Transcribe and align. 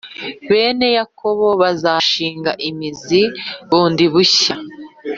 bene 0.49 0.87
Yakobo 0.97 1.47
bazashinga 1.61 2.51
imizi 2.69 3.21
bundi 3.69 4.05
bushya, 4.13 4.55